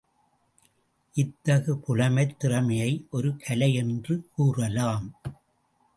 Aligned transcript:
இத்தகு 1.15 1.73
புலமைத் 1.87 2.39
திறமையை 2.39 3.07
ஒரு 3.11 3.35
கலை 3.37 3.73
என்று 3.73 4.29
கூறலாம். 4.35 5.15